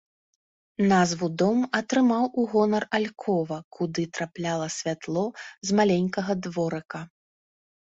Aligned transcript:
Назву 0.91 1.27
дом 1.41 1.59
атрымаў 1.79 2.25
у 2.29 2.41
гонар 2.53 2.87
алькова, 2.99 3.57
куды 3.79 4.07
трапляла 4.17 4.67
святло 4.79 5.25
з 5.69 5.79
маленькага 5.83 6.41
дворыка. 6.49 7.07